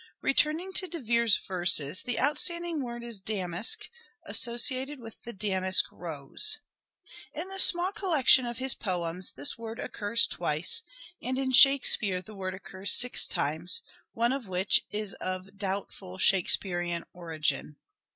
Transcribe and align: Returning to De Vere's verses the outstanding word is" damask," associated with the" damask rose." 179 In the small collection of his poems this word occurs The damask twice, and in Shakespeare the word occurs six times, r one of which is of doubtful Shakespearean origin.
Returning 0.23 0.73
to 0.73 0.87
De 0.87 0.99
Vere's 0.99 1.37
verses 1.37 2.01
the 2.01 2.19
outstanding 2.19 2.81
word 2.81 3.03
is" 3.03 3.21
damask," 3.21 3.81
associated 4.25 4.99
with 4.99 5.21
the" 5.25 5.33
damask 5.47 5.85
rose." 5.91 6.57
179 7.33 7.41
In 7.43 7.49
the 7.49 7.59
small 7.59 7.91
collection 7.91 8.47
of 8.47 8.57
his 8.57 8.73
poems 8.73 9.33
this 9.33 9.59
word 9.59 9.79
occurs 9.79 10.21
The 10.25 10.37
damask 10.37 10.37
twice, 10.39 10.81
and 11.21 11.37
in 11.37 11.51
Shakespeare 11.51 12.19
the 12.19 12.33
word 12.33 12.55
occurs 12.55 12.91
six 12.93 13.27
times, 13.27 13.83
r 13.85 13.91
one 14.13 14.33
of 14.33 14.47
which 14.47 14.81
is 14.89 15.13
of 15.21 15.55
doubtful 15.55 16.17
Shakespearean 16.17 17.03
origin. 17.13 17.77